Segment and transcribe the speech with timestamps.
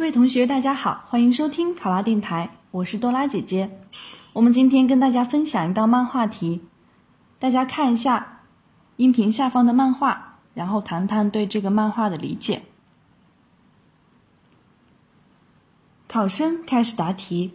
[0.00, 3.70] 各位同学，大家好，欢迎收听考拉电台，我是多拉姐姐。
[4.32, 6.62] 我们今天跟大家分享一道漫画题，
[7.38, 8.40] 大家看一下
[8.96, 12.62] 音频下方的漫画，然后谈谈对这个漫画的理解。
[16.08, 17.52] 考生开始答题。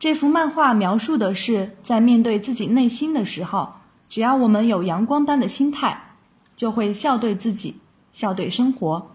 [0.00, 3.74] 这幅漫画描述的是，在面对自己内心的时候，
[4.08, 6.16] 只要我们有阳光般的心态，
[6.56, 7.76] 就会笑对自己，
[8.12, 9.13] 笑对生活。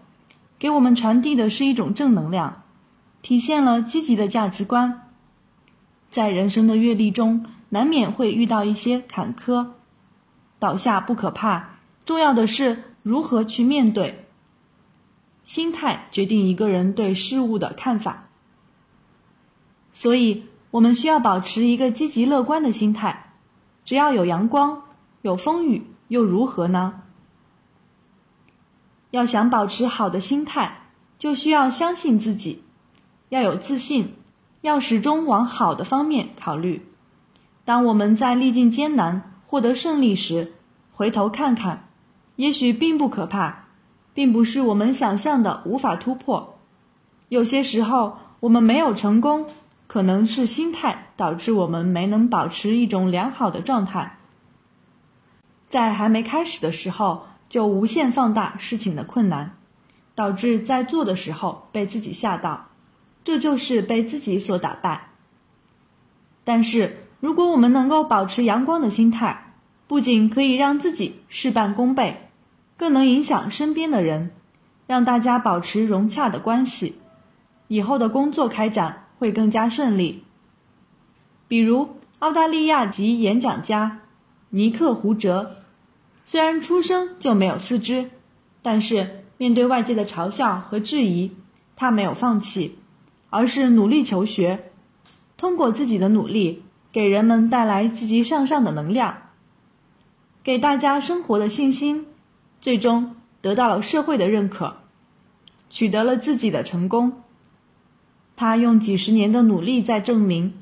[0.60, 2.64] 给我们传递的是一种正能量，
[3.22, 5.08] 体现了积极的价值观。
[6.10, 9.68] 在人生的阅历中，难免会遇到一些坎坷，
[10.58, 11.70] 倒下不可怕，
[12.04, 14.26] 重要的是如何去面对。
[15.44, 18.28] 心态决定一个人对事物的看法，
[19.92, 23.32] 所以我们需要保持一个积极乐观的心态。
[23.86, 24.82] 只要有阳光，
[25.22, 27.00] 有风雨，又如何呢？
[29.10, 30.82] 要想保持好的心态，
[31.18, 32.62] 就需要相信自己，
[33.28, 34.14] 要有自信，
[34.60, 36.86] 要始终往好的方面考虑。
[37.64, 40.52] 当我们在历尽艰难获得胜利时，
[40.92, 41.88] 回头看看，
[42.36, 43.64] 也许并不可怕，
[44.14, 46.58] 并不是我们想象的无法突破。
[47.28, 49.46] 有些时候，我们没有成功，
[49.88, 54.18] 可能是心态导致我们没能保持一种良好的状态。
[55.68, 57.26] 在还没开始的时候。
[57.50, 59.56] 就无限放大事情的困难，
[60.14, 62.68] 导致在做的时候被自己吓到，
[63.24, 65.08] 这就是被自己所打败。
[66.44, 69.52] 但是，如果我们能够保持阳光的心态，
[69.88, 72.30] 不仅可以让自己事半功倍，
[72.76, 74.30] 更能影响身边的人，
[74.86, 77.00] 让大家保持融洽的关系，
[77.66, 80.22] 以后的工作开展会更加顺利。
[81.48, 83.98] 比如，澳大利亚籍演讲家
[84.50, 85.56] 尼克胡哲。
[86.24, 88.10] 虽然出生就没有四肢，
[88.62, 91.32] 但是面对外界的嘲笑和质疑，
[91.76, 92.78] 他没有放弃，
[93.30, 94.70] 而是努力求学，
[95.36, 96.62] 通过自己的努力，
[96.92, 99.16] 给人们带来积极向上的能量，
[100.44, 102.06] 给大家生活的信心，
[102.60, 104.76] 最终得到了社会的认可，
[105.70, 107.22] 取得了自己的成功。
[108.36, 110.54] 他用几十年的努力在证明，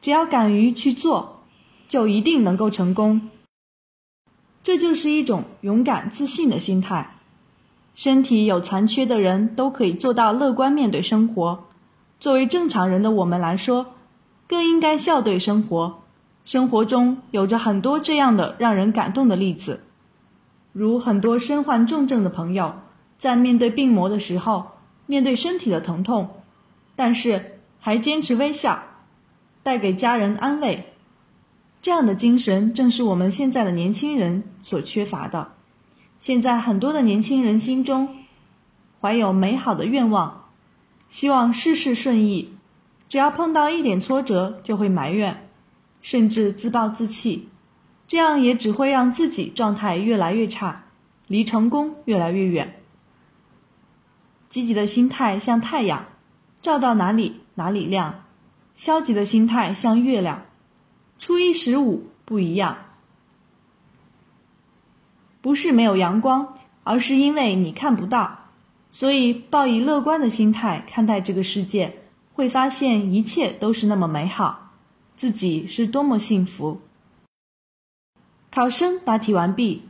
[0.00, 1.42] 只要敢于去做，
[1.88, 3.30] 就一定能够成功。
[4.66, 7.14] 这就是一种勇敢自信的心态。
[7.94, 11.66] 身体有残缺的人都可以做到乐观面对生活。
[12.18, 13.94] 作为正常人的我们来说，
[14.48, 16.02] 更应该笑对生活。
[16.44, 19.84] 生活中有着很多这样的让人感动的例子，
[20.72, 22.74] 如很多身患重症的朋友，
[23.18, 24.72] 在面对病魔的时候，
[25.06, 26.30] 面对身体的疼痛，
[26.96, 28.82] 但是还坚持微笑，
[29.62, 30.92] 带给家人安慰。
[31.86, 35.52] 这样的精神正是我们现在的年轻人所缺乏的。
[36.18, 38.16] 现在很多的年轻人心中
[39.00, 40.46] 怀有美好的愿望，
[41.10, 42.50] 希望事事顺意，
[43.08, 45.46] 只要碰到一点挫折就会埋怨，
[46.02, 47.48] 甚至自暴自弃，
[48.08, 50.86] 这样也只会让自己状态越来越差，
[51.28, 52.80] 离成功越来越远。
[54.50, 56.06] 积极的心态像太阳，
[56.60, 58.24] 照到哪里哪里亮；
[58.74, 60.42] 消极的心态像月亮。
[61.18, 62.76] 初一十五不一样，
[65.40, 66.54] 不是没有阳光，
[66.84, 68.38] 而是因为你看不到。
[68.92, 71.98] 所以，抱以乐观的心态看待这个世界，
[72.32, 74.70] 会发现一切都是那么美好，
[75.16, 76.80] 自己是多么幸福。
[78.50, 79.82] 考生答题完毕，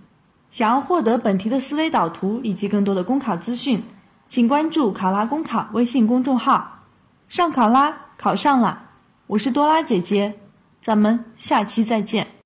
[0.51, 3.85] 想要获得本题的思维导图以及更多的公考资讯，
[4.29, 6.83] 请关注“考拉公考”微信公众号。
[7.29, 8.91] 上考拉，考上了，
[9.29, 10.39] 我是多拉姐姐。
[10.87, 12.29] 咱们下期再见。